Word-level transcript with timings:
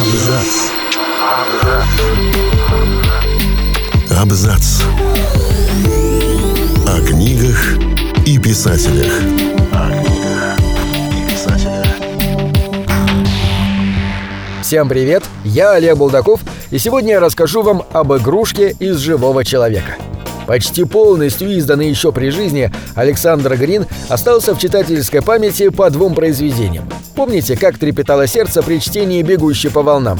Абзац. 0.00 0.70
Абзац. 4.10 4.82
О 6.86 7.00
книгах 7.06 7.78
и 8.26 8.38
писателях. 8.38 9.12
Всем 14.62 14.88
привет, 14.88 15.24
я 15.42 15.72
Олег 15.72 15.96
Булдаков, 15.96 16.40
и 16.70 16.78
сегодня 16.78 17.14
я 17.14 17.20
расскажу 17.20 17.62
вам 17.62 17.82
об 17.92 18.12
игрушке 18.14 18.76
из 18.78 18.98
живого 18.98 19.44
человека. 19.44 19.96
Почти 20.50 20.82
полностью 20.82 21.48
изданный 21.48 21.88
еще 21.88 22.10
при 22.10 22.30
жизни, 22.30 22.72
Александр 22.96 23.54
Грин 23.56 23.86
остался 24.08 24.52
в 24.52 24.58
читательской 24.58 25.22
памяти 25.22 25.68
по 25.68 25.88
двум 25.90 26.16
произведениям. 26.16 26.90
Помните, 27.14 27.56
как 27.56 27.78
трепетало 27.78 28.26
сердце 28.26 28.60
при 28.60 28.80
чтении 28.80 29.22
«Бегущей 29.22 29.70
по 29.70 29.82
волнам»? 29.82 30.18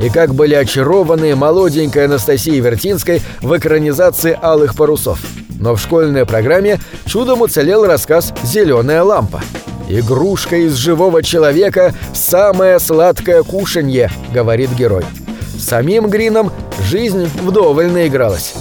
И 0.00 0.08
как 0.08 0.36
были 0.36 0.54
очарованы 0.54 1.34
молоденькой 1.34 2.04
Анастасией 2.04 2.60
Вертинской 2.60 3.22
в 3.40 3.58
экранизации 3.58 4.38
«Алых 4.40 4.76
парусов». 4.76 5.18
Но 5.58 5.74
в 5.74 5.80
школьной 5.80 6.26
программе 6.26 6.78
чудом 7.06 7.40
уцелел 7.40 7.84
рассказ 7.84 8.32
«Зеленая 8.44 9.02
лампа». 9.02 9.42
«Игрушка 9.88 10.58
из 10.58 10.76
живого 10.76 11.24
человека– 11.24 11.92
самое 12.14 12.78
сладкое 12.78 13.42
кушанье»,– 13.42 14.12
говорит 14.32 14.70
герой. 14.78 15.02
Самим 15.58 16.08
Грином 16.08 16.52
жизнь 16.88 17.28
вдоволь 17.42 17.90
наигралась. 17.90 18.54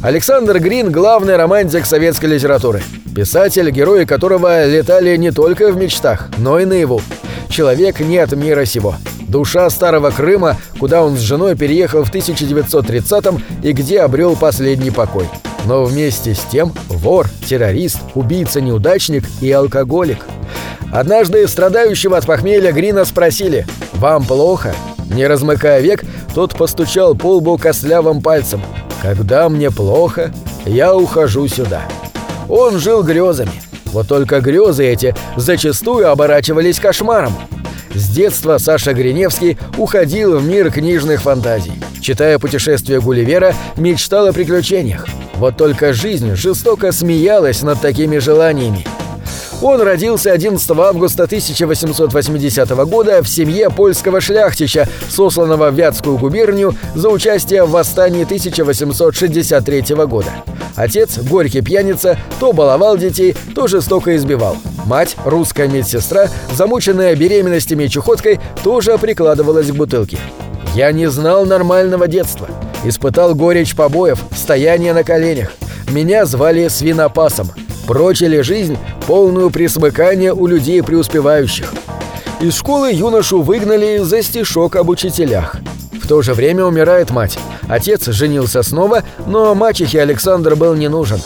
Александр 0.00 0.60
Грин– 0.60 0.90
главный 0.92 1.34
романтик 1.34 1.84
советской 1.84 2.26
литературы. 2.26 2.82
Писатель, 3.16 3.68
герои 3.70 4.04
которого 4.04 4.64
летали 4.64 5.16
не 5.16 5.32
только 5.32 5.72
в 5.72 5.76
мечтах, 5.76 6.28
но 6.38 6.60
и 6.60 6.64
наяву. 6.64 7.02
Человек 7.48 7.98
не 7.98 8.18
от 8.18 8.30
мира 8.30 8.64
сего. 8.64 8.94
Душа 9.26 9.68
старого 9.70 10.10
Крыма, 10.10 10.56
куда 10.78 11.02
он 11.02 11.16
с 11.16 11.20
женой 11.20 11.56
переехал 11.56 12.04
в 12.04 12.14
1930-м 12.14 13.42
и 13.64 13.72
где 13.72 14.00
обрел 14.00 14.36
последний 14.36 14.92
покой. 14.92 15.28
Но 15.66 15.84
вместе 15.84 16.34
с 16.34 16.40
тем 16.44 16.72
вор, 16.88 17.26
террорист, 17.48 17.98
убийца-неудачник 18.14 19.24
и 19.40 19.50
алкоголик. 19.50 20.24
Однажды 20.92 21.46
страдающего 21.48 22.16
от 22.16 22.24
похмелья 22.24 22.70
Грина 22.70 23.04
спросили 23.04 23.66
«Вам 23.94 24.24
плохо?» 24.24 24.72
Не 25.10 25.26
размыкая 25.26 25.80
век, 25.80 26.04
тот 26.34 26.54
постучал 26.54 27.16
по 27.16 27.36
лбу 27.36 27.58
костлявым 27.58 28.22
пальцем. 28.22 28.62
«Когда 29.02 29.48
мне 29.48 29.70
плохо, 29.70 30.32
я 30.64 30.94
ухожу 30.94 31.46
сюда». 31.48 31.82
Он 32.48 32.78
жил 32.78 33.02
грезами. 33.02 33.52
Вот 33.86 34.08
только 34.08 34.40
грезы 34.40 34.86
эти 34.86 35.14
зачастую 35.36 36.10
оборачивались 36.10 36.80
кошмаром. 36.80 37.34
С 37.94 38.08
детства 38.08 38.58
Саша 38.58 38.92
Гриневский 38.92 39.58
уходил 39.76 40.38
в 40.38 40.44
мир 40.46 40.70
книжных 40.70 41.22
фантазий. 41.22 41.72
Читая 42.00 42.38
«Путешествие 42.38 43.00
Гулливера», 43.00 43.54
мечтал 43.76 44.26
о 44.26 44.32
приключениях. 44.32 45.06
Вот 45.34 45.56
только 45.56 45.92
жизнь 45.92 46.34
жестоко 46.34 46.92
смеялась 46.92 47.62
над 47.62 47.80
такими 47.80 48.18
желаниями. 48.18 48.86
Он 49.60 49.82
родился 49.82 50.30
11 50.32 50.70
августа 50.70 51.24
1880 51.24 52.68
года 52.86 53.22
в 53.22 53.28
семье 53.28 53.70
польского 53.70 54.20
шляхтича, 54.20 54.88
сосланного 55.08 55.70
в 55.70 55.74
Вятскую 55.74 56.16
губернию 56.16 56.76
за 56.94 57.08
участие 57.08 57.64
в 57.64 57.70
восстании 57.70 58.22
1863 58.22 59.96
года. 60.06 60.30
Отец, 60.76 61.18
горький 61.18 61.60
пьяница, 61.60 62.16
то 62.38 62.52
баловал 62.52 62.96
детей, 62.96 63.36
то 63.54 63.66
жестоко 63.66 64.16
избивал. 64.16 64.56
Мать, 64.86 65.16
русская 65.24 65.66
медсестра, 65.66 66.28
замученная 66.54 67.16
беременностями 67.16 67.84
и 67.84 67.88
чухоткой, 67.88 68.38
тоже 68.62 68.96
прикладывалась 68.96 69.66
к 69.66 69.74
бутылке. 69.74 70.18
Я 70.76 70.92
не 70.92 71.10
знал 71.10 71.44
нормального 71.46 72.06
детства. 72.06 72.48
Испытал 72.84 73.34
горечь 73.34 73.74
побоев, 73.74 74.20
стояние 74.36 74.92
на 74.92 75.02
коленях. 75.02 75.50
Меня 75.90 76.26
звали 76.26 76.68
свинопасом. 76.68 77.50
Прочили 77.88 78.42
жизнь, 78.42 78.76
полную 79.06 79.48
присмыкания 79.48 80.34
у 80.34 80.46
людей 80.46 80.82
преуспевающих. 80.82 81.72
Из 82.38 82.54
школы 82.54 82.92
юношу 82.92 83.40
выгнали 83.40 83.96
за 84.02 84.22
стишок 84.22 84.76
об 84.76 84.90
учителях. 84.90 85.56
В 85.98 86.06
то 86.06 86.20
же 86.20 86.34
время 86.34 86.66
умирает 86.66 87.10
мать. 87.10 87.38
Отец 87.66 88.04
женился 88.08 88.62
снова, 88.62 89.04
но 89.26 89.54
мачехе 89.54 90.02
Александр 90.02 90.54
был 90.54 90.74
не 90.74 90.88
нужен. 90.88 91.18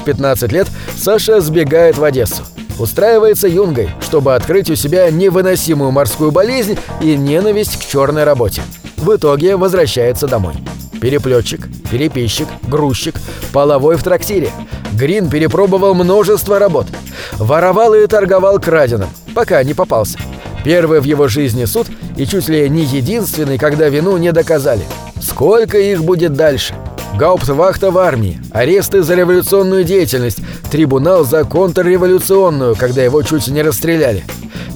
В 0.00 0.04
15 0.06 0.50
лет 0.50 0.66
Саша 0.96 1.40
сбегает 1.40 1.98
в 1.98 2.02
Одессу. 2.02 2.42
Устраивается 2.80 3.46
юнгой, 3.46 3.90
чтобы 4.00 4.34
открыть 4.34 4.70
у 4.70 4.74
себя 4.74 5.08
невыносимую 5.12 5.92
морскую 5.92 6.32
болезнь 6.32 6.76
и 7.00 7.16
ненависть 7.16 7.78
к 7.78 7.88
черной 7.88 8.24
работе. 8.24 8.62
В 8.96 9.14
итоге 9.14 9.56
возвращается 9.56 10.26
домой. 10.26 10.54
Переплетчик, 11.00 11.68
переписчик, 11.92 12.48
грузчик, 12.66 13.14
половой 13.52 13.96
в 13.96 14.02
трактире. 14.02 14.50
Грин 14.98 15.30
перепробовал 15.30 15.94
множество 15.94 16.58
работ. 16.58 16.88
Воровал 17.38 17.94
и 17.94 18.06
торговал 18.08 18.58
краденым, 18.58 19.08
пока 19.32 19.62
не 19.62 19.72
попался. 19.72 20.18
Первый 20.64 21.00
в 21.00 21.04
его 21.04 21.28
жизни 21.28 21.66
суд 21.66 21.86
и 22.16 22.26
чуть 22.26 22.48
ли 22.48 22.68
не 22.68 22.82
единственный, 22.82 23.58
когда 23.58 23.88
вину 23.88 24.16
не 24.16 24.32
доказали. 24.32 24.82
Сколько 25.22 25.78
их 25.78 26.02
будет 26.02 26.32
дальше? 26.32 26.74
Гауптвахта 27.16 27.92
в 27.92 27.98
армии, 27.98 28.40
аресты 28.50 29.02
за 29.02 29.14
революционную 29.14 29.84
деятельность, 29.84 30.40
трибунал 30.70 31.24
за 31.24 31.44
контрреволюционную, 31.44 32.74
когда 32.74 33.02
его 33.02 33.22
чуть 33.22 33.46
не 33.46 33.62
расстреляли. 33.62 34.24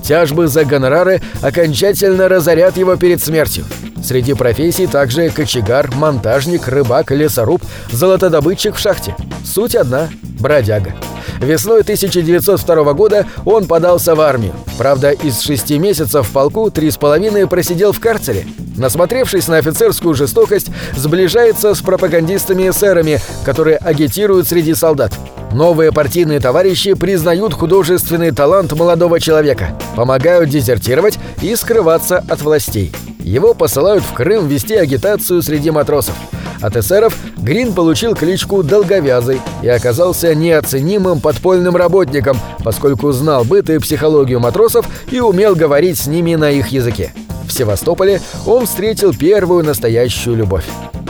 Тяжбы 0.03 0.49
за 0.49 0.65
гонорары 0.65 1.21
окончательно 1.43 2.29
разорят 2.29 2.77
его 2.77 2.97
перед 2.97 3.23
смертью. 3.23 3.65
Среди 4.03 4.35
профессий 4.35 4.87
также 4.87 5.31
кочегар, 5.31 5.95
монтажник, 5.95 6.67
рыбак, 6.67 7.13
лесоруб, 7.13 7.63
золотодобытчик 7.93 8.75
в 8.75 8.79
шахте. 8.79 9.15
Суть 9.45 9.77
одна– 9.77 10.09
бродяга. 10.41 10.95
Весной 11.41 11.81
1902 11.81 12.93
года 12.95 13.27
он 13.45 13.67
подался 13.67 14.15
в 14.15 14.21
армию. 14.21 14.55
Правда, 14.79 15.11
из 15.11 15.41
шести 15.41 15.79
месяцев 15.79 16.27
в 16.27 16.33
полку 16.33 16.71
три 16.71 16.91
с 16.91 16.97
половиной 16.97 17.47
просидел 17.47 17.93
в 17.93 18.01
карцере. 18.01 18.47
Насмотревшись 18.77 19.49
на 19.49 19.59
офицерскую 19.59 20.15
жестокость, 20.15 20.69
сближается 20.97 21.75
с 21.75 21.81
пропагандистами-эсерами, 21.81 23.21
которые 23.45 23.77
агитируют 23.77 24.49
среди 24.49 24.75
солдат. 24.75 25.13
Новые 25.53 25.93
партийные 25.93 26.41
товарищи 26.41 26.95
признают 26.95 27.53
художественный 27.53 28.31
талант 28.31 28.73
молодого 28.73 29.21
человека, 29.21 29.79
помогают 29.95 30.49
дезертировать 30.49 31.19
и 31.43 31.55
скрываться 31.57 32.25
от 32.29 32.41
властей. 32.41 32.93
Его 33.21 33.53
посылают 33.53 34.03
в 34.03 34.15
Крым 34.15 34.49
вести 34.49 34.75
агитацию 34.75 35.43
среди 35.43 35.71
матросов. 35.71 36.15
От 36.63 36.77
эсеров 36.77 37.15
Грин 37.37 37.75
получил 37.75 38.15
кличку 38.15 38.63
«Долговязый» 38.63 39.41
и 39.63 39.69
оказался 39.69 40.35
неоценимым 40.35 41.21
подпольным 41.21 41.77
работником, 41.77 42.39
поскольку 42.65 43.13
знал 43.13 43.45
быт 43.45 43.69
и 43.69 43.79
психологию 43.79 44.41
матросов 44.41 44.87
и 45.11 45.21
умел 45.21 45.55
говорить 45.55 45.99
с 45.99 46.07
ними 46.07 46.34
на 46.34 46.51
их 46.51 46.69
языке. 46.69 47.13
В 47.47 47.53
Севастополе 47.53 48.21
он 48.47 48.67
встретил 48.67 49.13
первую 49.13 49.65
настоящую 49.65 50.37
любовь. 50.37 50.65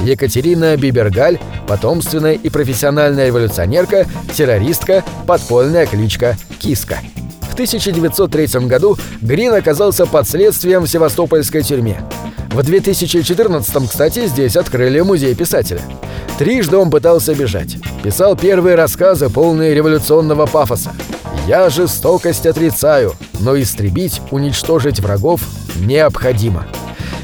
Екатерина 0.05 0.77
Бибергаль, 0.77 1.39
потомственная 1.67 2.35
и 2.35 2.49
профессиональная 2.49 3.27
революционерка, 3.27 4.07
террористка, 4.35 5.05
подпольная 5.27 5.87
кличка 5.87 6.37
Киска. 6.59 6.99
В 7.43 7.55
1903 7.55 8.67
году 8.67 8.97
Грин 9.21 9.53
оказался 9.53 10.07
под 10.07 10.27
следствием 10.29 10.83
в 10.83 10.89
севастопольской 10.89 11.63
тюрьме. 11.63 12.01
В 12.51 12.63
2014 12.63 13.89
кстати, 13.89 14.27
здесь 14.27 14.57
открыли 14.57 15.01
музей 15.01 15.35
писателя. 15.35 15.83
Трижды 16.39 16.77
он 16.77 16.91
пытался 16.91 17.35
бежать. 17.35 17.77
Писал 18.03 18.37
первые 18.37 18.75
рассказы, 18.75 19.29
полные 19.31 19.75
революционного 19.75 20.47
пафоса. 20.47 20.93
«Я 21.47 21.71
жестокость 21.71 22.47
отрицаю, 22.47 23.15
но 23.41 23.61
истребить, 23.61 24.21
уничтожить 24.31 25.01
врагов 25.01 25.43
необходимо». 25.77 26.67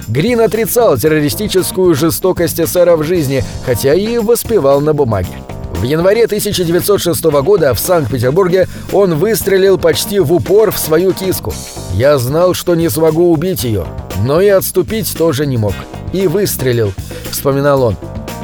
Грин 0.08 0.40
отрицал 0.40 0.96
террористическую 0.96 1.94
жестокость 1.94 2.58
эсера 2.58 2.96
в 2.96 3.04
жизни, 3.04 3.44
хотя 3.66 3.94
и 3.94 4.16
воспевал 4.18 4.80
на 4.80 4.94
бумаге. 4.94 5.28
В 5.74 5.82
январе 5.82 6.24
1906 6.24 7.22
года 7.42 7.74
в 7.74 7.78
Санкт-Петербурге 7.78 8.68
он 8.92 9.14
выстрелил 9.16 9.78
почти 9.78 10.18
в 10.18 10.32
упор 10.32 10.72
в 10.72 10.78
свою 10.78 11.12
киску. 11.12 11.52
«Я 11.92 12.18
знал, 12.18 12.54
что 12.54 12.74
не 12.74 12.88
смогу 12.88 13.30
убить 13.30 13.64
ее, 13.64 13.86
но 14.24 14.40
и 14.40 14.48
отступить 14.48 15.16
тоже 15.16 15.46
не 15.46 15.58
мог. 15.58 15.74
И 16.12 16.26
выстрелил»,— 16.26 16.94
вспоминал 17.30 17.82
он. 17.82 17.96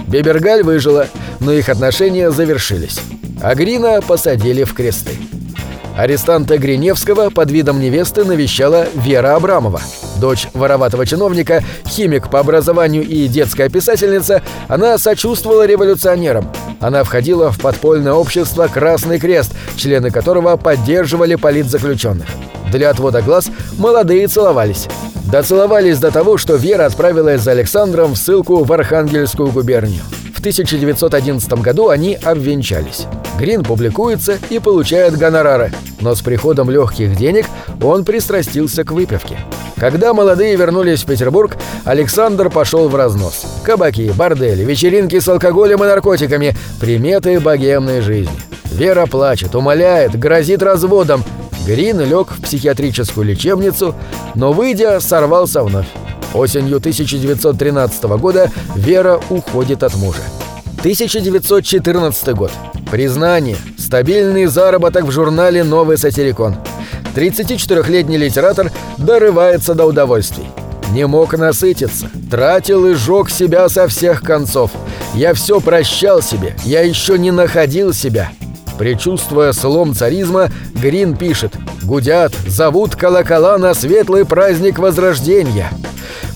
Бебергаль 0.06 0.62
выжила, 0.62 1.08
но 1.40 1.52
их 1.52 1.70
отношения 1.70 2.30
завершились. 2.30 3.00
А 3.42 3.54
Грина 3.54 4.00
посадили 4.00 4.64
в 4.64 4.74
кресты. 4.74 5.16
Арестанта 5.96 6.58
Гриневского 6.58 7.30
под 7.30 7.50
видом 7.52 7.80
невесты 7.80 8.24
навещала 8.24 8.86
Вера 8.94 9.36
Абрамова. 9.36 9.80
Дочь 10.20 10.48
вороватого 10.52 11.06
чиновника, 11.06 11.62
химик 11.86 12.28
по 12.30 12.40
образованию 12.40 13.06
и 13.06 13.28
детская 13.28 13.68
писательница, 13.68 14.42
она 14.66 14.98
сочувствовала 14.98 15.66
революционерам. 15.66 16.50
Она 16.80 17.04
входила 17.04 17.52
в 17.52 17.60
подпольное 17.60 18.12
общество 18.12 18.66
«Красный 18.66 19.20
крест», 19.20 19.52
члены 19.76 20.10
которого 20.10 20.56
поддерживали 20.56 21.36
политзаключенных. 21.36 22.26
Для 22.72 22.90
отвода 22.90 23.22
глаз 23.22 23.48
молодые 23.78 24.26
целовались. 24.26 24.88
Доцеловались 25.30 25.98
до 25.98 26.10
того, 26.10 26.38
что 26.38 26.56
Вера 26.56 26.86
отправилась 26.86 27.42
за 27.42 27.52
Александром 27.52 28.14
в 28.14 28.16
ссылку 28.16 28.64
в 28.64 28.72
Архангельскую 28.72 29.52
губернию. 29.52 30.02
В 30.34 30.40
1911 30.40 31.52
году 31.54 31.88
они 31.88 32.18
обвенчались. 32.22 33.06
Грин 33.38 33.64
публикуется 33.64 34.38
и 34.50 34.58
получает 34.58 35.16
гонорары, 35.16 35.72
но 36.00 36.14
с 36.14 36.22
приходом 36.22 36.70
легких 36.70 37.16
денег 37.16 37.46
он 37.82 38.04
пристрастился 38.04 38.84
к 38.84 38.92
выпивке. 38.92 39.38
Когда 39.76 40.14
молодые 40.14 40.56
вернулись 40.56 41.02
в 41.02 41.06
Петербург, 41.06 41.56
Александр 41.84 42.48
пошел 42.48 42.88
в 42.88 42.94
разнос. 42.94 43.44
Кабаки, 43.64 44.12
бордели, 44.16 44.62
вечеринки 44.62 45.18
с 45.18 45.28
алкоголем 45.28 45.82
и 45.82 45.86
наркотиками, 45.86 46.56
приметы 46.80 47.40
богемной 47.40 48.00
жизни. 48.00 48.34
Вера 48.72 49.06
плачет, 49.06 49.54
умоляет, 49.54 50.18
грозит 50.18 50.62
разводом. 50.62 51.24
Грин 51.66 52.00
лег 52.00 52.28
в 52.30 52.42
психиатрическую 52.42 53.26
лечебницу, 53.26 53.94
но, 54.34 54.52
выйдя, 54.52 55.00
сорвался 55.00 55.62
вновь. 55.62 55.88
Осенью 56.34 56.76
1913 56.76 58.04
года 58.04 58.50
Вера 58.74 59.20
уходит 59.30 59.82
от 59.82 59.94
мужа. 59.96 60.22
1914 60.84 62.34
год. 62.34 62.52
Признание. 62.90 63.56
Стабильный 63.78 64.44
заработок 64.44 65.04
в 65.04 65.10
журнале 65.10 65.64
«Новый 65.64 65.96
сатирикон». 65.96 66.56
34-летний 67.14 68.18
литератор 68.18 68.70
дорывается 68.98 69.74
до 69.74 69.86
удовольствий. 69.86 70.44
Не 70.90 71.06
мог 71.06 71.38
насытиться, 71.38 72.10
тратил 72.30 72.86
и 72.86 72.92
жег 72.92 73.30
себя 73.30 73.70
со 73.70 73.88
всех 73.88 74.20
концов. 74.20 74.72
Я 75.14 75.32
все 75.32 75.58
прощал 75.58 76.20
себе, 76.20 76.54
я 76.66 76.82
еще 76.82 77.18
не 77.18 77.30
находил 77.30 77.94
себя. 77.94 78.30
Причувствуя 78.76 79.52
слом 79.52 79.94
царизма, 79.94 80.50
Грин 80.74 81.16
пишет 81.16 81.54
«Гудят, 81.82 82.34
зовут 82.46 82.94
колокола 82.94 83.56
на 83.56 83.72
светлый 83.72 84.26
праздник 84.26 84.78
Возрождения». 84.78 85.70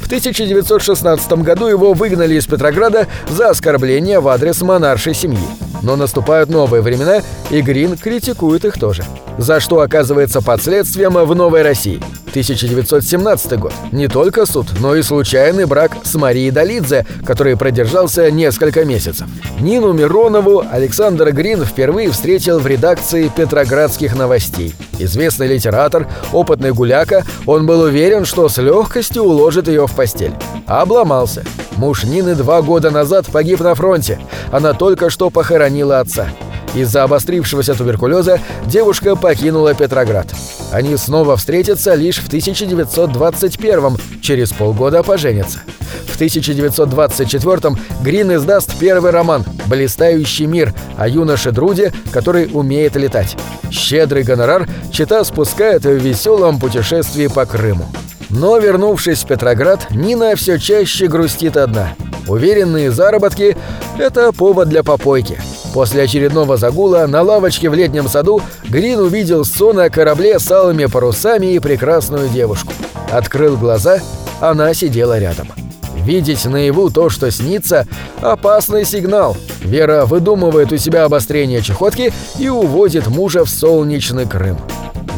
В 0.09 0.11
1916 0.11 1.33
году 1.43 1.67
его 1.67 1.93
выгнали 1.93 2.37
из 2.37 2.47
Петрограда 2.47 3.07
за 3.29 3.51
оскорбление 3.51 4.21
в 4.21 4.29
адрес 4.29 4.63
монаршей 4.63 5.13
семьи. 5.13 5.47
Но 5.83 5.97
наступают 5.97 6.49
новые 6.49 6.81
времена, 6.81 7.21
и 7.51 7.61
Грин 7.61 7.95
критикует 7.95 8.65
их 8.65 8.81
тоже. 8.81 9.05
За 9.37 9.61
что 9.61 9.83
оказывается 9.83 10.41
под 10.41 10.63
следствием 10.63 11.13
в 11.13 11.35
Новой 11.35 11.61
России. 11.61 12.01
1917 12.31 13.59
год. 13.59 13.73
Не 13.93 14.09
только 14.09 14.47
суд, 14.47 14.67
но 14.81 14.95
и 14.95 15.03
случайный 15.03 15.67
брак 15.67 15.93
с 16.05 16.15
Марией 16.15 16.51
Долидзе, 16.51 17.07
который 17.25 17.57
продержался 17.57 18.31
несколько 18.31 18.85
месяцев. 18.85 19.27
Нину 19.61 19.93
Миронову 19.93 20.65
Александр 20.71 21.33
Грин 21.33 21.65
впервые 21.65 22.11
встретил 22.11 22.59
в 22.59 22.67
редакции 22.67 23.31
«Петроградских 23.35 24.17
новостей». 24.17 24.75
Известный 24.99 25.47
литератор, 25.47 26.09
опытный 26.33 26.73
гуляка, 26.73 27.25
он 27.47 27.67
был 27.67 27.83
уверен, 27.83 28.25
что 28.25 28.49
с 28.49 28.59
легкостью 28.59 29.23
уложит 29.23 29.69
ее 29.69 29.87
в 29.87 29.93
постель. 29.93 30.33
Обломался. 30.67 31.45
Муж 31.77 32.05
Нины 32.05 32.35
два 32.35 32.63
года 32.63 32.91
назад 32.91 33.27
погиб 33.27 33.61
на 33.61 33.75
фронте. 33.75 34.19
Она 34.51 34.73
только 34.75 35.11
что 35.11 35.31
похоронила 35.31 36.01
отца. 36.01 36.29
Из-за 36.75 37.05
обострившегося 37.05 37.75
туберкулеза 37.75 38.41
девушка 38.67 39.17
покинула 39.17 39.75
Петроград. 39.75 40.27
Они 40.71 40.97
снова 40.97 41.37
встретятся 41.37 41.95
лишь 41.95 42.19
в 42.19 42.27
1921 42.27 43.99
через 44.21 44.53
полгода 44.53 45.03
поженятся. 45.03 45.61
В 46.07 46.15
1924 46.17 47.77
Грин 48.03 48.35
издаст 48.35 48.77
первый 48.79 49.13
роман 49.13 49.45
«Блистающий 49.67 50.47
мир» 50.47 50.75
о 50.97 51.09
юноше 51.09 51.53
Друде, 51.53 51.93
который 52.13 52.51
умеет 52.53 52.97
летать. 52.97 53.37
Щедрый 53.71 54.25
гонорар 54.25 54.69
чита 54.93 55.25
спускает 55.25 55.85
в 55.85 55.95
веселом 55.95 56.59
путешествии 56.59 57.29
по 57.29 57.47
Крыму. 57.47 57.87
Но, 58.31 58.59
вернувшись 58.59 59.23
в 59.23 59.27
Петроград, 59.27 59.87
Нина 59.91 60.37
все 60.37 60.59
чаще 60.59 61.07
грустит 61.07 61.57
одна. 61.57 61.95
Уверенные 62.27 62.91
заработки– 62.91 63.57
это 63.99 64.33
повод 64.33 64.69
для 64.69 64.83
попойки. 64.83 65.41
После 65.73 66.03
очередного 66.03 66.57
загула 66.57 67.07
на 67.07 67.23
лавочке 67.23 67.69
в 67.69 67.75
летнем 67.75 68.09
саду 68.09 68.41
Грин 68.69 69.01
увидел 69.01 69.45
сон 69.45 69.79
о 69.81 69.91
корабле 69.91 70.39
с 70.39 70.51
алыми 70.51 70.87
парусами 70.87 71.55
и 71.55 71.59
прекрасную 71.59 72.29
девушку. 72.29 72.73
Открыл 73.11 73.57
глаза, 73.57 74.01
она 74.41 74.73
сидела 74.75 75.19
рядом. 75.19 75.49
Видеть 75.97 76.47
наяву 76.47 76.91
то, 76.91 77.11
что 77.11 77.31
снится– 77.31 77.87
опасный 78.23 78.85
сигнал. 78.85 79.37
Вера 79.61 80.07
выдумывает 80.07 80.73
у 80.73 80.79
себя 80.79 81.05
обострение 81.05 81.61
чехотки 81.61 82.13
и 82.39 82.49
уводит 82.49 83.09
мужа 83.09 83.45
в 83.45 83.51
солнечный 83.51 84.27
Крым. 84.27 84.57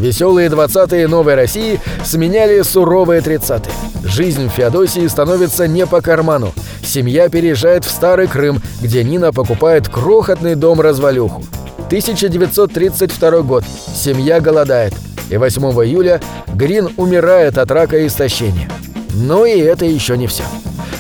Веселые 0.01 0.49
20-е 0.49 1.07
Новой 1.09 1.35
России 1.35 1.79
сменяли 2.05 2.63
суровые 2.63 3.21
30-е. 3.21 3.71
Жизнь 4.09 4.49
в 4.49 4.53
Феодосии 4.53 5.07
становится 5.07 5.69
не 5.69 5.87
по 5.87 6.01
карману. 6.01 6.55
Семья 6.83 7.29
переезжает 7.29 7.85
в 7.85 7.91
Старый 7.91 8.27
Крым, 8.27 8.63
где 8.81 9.05
Нина 9.05 9.31
покупает 9.31 9.91
крохотный 9.91 10.55
дом-развалюху. 10.55 11.45
1932 11.89 13.43
год. 13.43 13.65
Семья 13.95 14.41
голодает. 14.41 14.95
И 15.29 15.37
8 15.37 15.63
июля 15.85 16.23
Грин 16.55 16.89
умирает 16.97 17.59
от 17.59 17.71
рака 17.71 17.99
и 17.99 18.07
истощения. 18.07 18.71
Но 19.13 19.45
и 19.45 19.59
это 19.59 19.85
еще 19.85 20.17
не 20.17 20.29
все. 20.29 20.45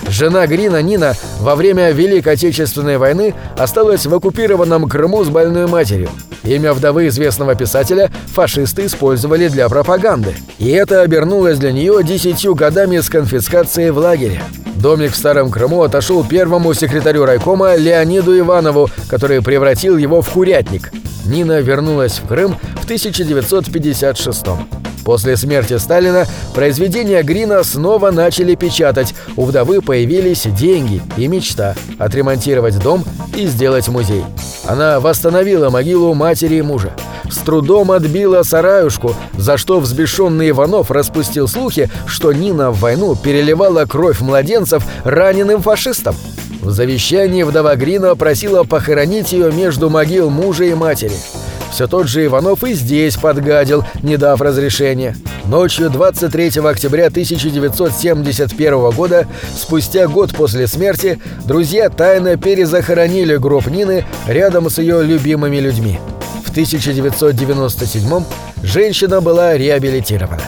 Жена 0.08 0.46
Грина 0.46 0.82
Нина 0.82 1.14
во 1.38 1.54
время 1.56 1.90
Великой 1.92 2.34
Отечественной 2.34 2.98
войны 2.98 3.34
осталась 3.56 4.04
в 4.04 4.14
оккупированном 4.14 4.86
Крыму 4.90 5.24
с 5.24 5.30
больной 5.30 5.66
матерью. 5.68 6.10
Имя 6.50 6.72
вдовы 6.72 7.06
известного 7.06 7.54
писателя 7.54 8.10
фашисты 8.34 8.86
использовали 8.86 9.46
для 9.46 9.68
пропаганды. 9.68 10.34
И 10.58 10.68
это 10.70 11.02
обернулось 11.02 11.58
для 11.58 11.70
нее 11.70 12.02
десятью 12.02 12.56
годами 12.56 12.98
с 12.98 13.08
конфискацией 13.08 13.90
в 13.90 13.98
лагере. 13.98 14.42
Домик 14.74 15.12
в 15.12 15.16
Старом 15.16 15.52
Крыму 15.52 15.82
отошел 15.82 16.24
первому 16.24 16.74
секретарю 16.74 17.24
райкома 17.24 17.76
Леониду 17.76 18.36
Иванову, 18.36 18.90
который 19.08 19.40
превратил 19.42 19.96
его 19.96 20.22
в 20.22 20.30
курятник. 20.30 20.90
Нина 21.24 21.60
вернулась 21.60 22.18
в 22.18 22.26
Крым 22.26 22.56
в 22.80 22.84
1956 22.84 24.46
-м. 24.46 24.79
После 25.04 25.36
смерти 25.36 25.78
Сталина 25.78 26.26
произведения 26.54 27.22
Грина 27.22 27.62
снова 27.62 28.10
начали 28.10 28.54
печатать. 28.54 29.14
У 29.36 29.44
вдовы 29.44 29.80
появились 29.80 30.46
деньги 30.46 31.02
и 31.16 31.26
мечта– 31.26 31.74
отремонтировать 31.98 32.78
дом 32.78 33.04
и 33.36 33.46
сделать 33.46 33.88
музей. 33.88 34.24
Она 34.66 35.00
восстановила 35.00 35.70
могилу 35.70 36.14
матери 36.14 36.56
и 36.56 36.62
мужа. 36.62 36.92
С 37.30 37.36
трудом 37.38 37.92
отбила 37.92 38.42
сараюшку, 38.42 39.14
за 39.36 39.56
что 39.56 39.78
взбешенный 39.80 40.50
Иванов 40.50 40.90
распустил 40.90 41.46
слухи, 41.48 41.88
что 42.06 42.32
Нина 42.32 42.70
в 42.70 42.80
войну 42.80 43.14
переливала 43.14 43.84
кровь 43.86 44.20
младенцев 44.20 44.84
раненым 45.04 45.62
фашистам. 45.62 46.16
В 46.60 46.70
завещании 46.70 47.42
вдова 47.42 47.76
Грина 47.76 48.16
просила 48.16 48.64
похоронить 48.64 49.32
ее 49.32 49.52
между 49.52 49.88
могил 49.88 50.28
мужа 50.28 50.64
и 50.64 50.74
матери– 50.74 51.14
все 51.70 51.86
тот 51.86 52.08
же 52.08 52.24
Иванов 52.26 52.64
и 52.64 52.74
здесь 52.74 53.16
подгадил, 53.16 53.84
не 54.02 54.16
дав 54.16 54.40
разрешения. 54.40 55.16
Ночью 55.46 55.90
23 55.90 56.60
октября 56.60 57.06
1971 57.06 58.90
года, 58.90 59.26
спустя 59.56 60.06
год 60.06 60.34
после 60.34 60.66
смерти, 60.66 61.18
друзья 61.46 61.88
тайно 61.88 62.36
перезахоронили 62.36 63.36
гроб 63.36 63.66
Нины 63.66 64.04
рядом 64.26 64.68
с 64.70 64.78
ее 64.78 65.02
любимыми 65.02 65.56
людьми. 65.56 65.98
В 66.44 66.50
1997 66.50 68.24
женщина 68.62 69.20
была 69.20 69.56
реабилитирована. 69.56 70.42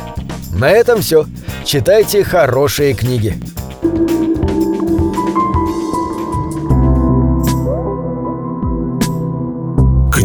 На 0.52 0.70
этом 0.70 1.00
все. 1.00 1.26
Читайте 1.64 2.24
хорошие 2.24 2.94
книги. 2.94 3.40